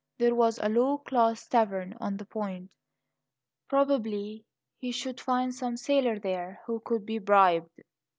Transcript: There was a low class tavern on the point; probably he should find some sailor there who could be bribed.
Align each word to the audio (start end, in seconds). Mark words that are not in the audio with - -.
There 0.17 0.33
was 0.33 0.57
a 0.57 0.67
low 0.67 0.97
class 0.97 1.45
tavern 1.47 1.95
on 1.99 2.17
the 2.17 2.25
point; 2.25 2.71
probably 3.67 4.43
he 4.79 4.91
should 4.91 5.21
find 5.21 5.53
some 5.53 5.77
sailor 5.77 6.17
there 6.17 6.59
who 6.65 6.79
could 6.79 7.05
be 7.05 7.19
bribed. 7.19 7.69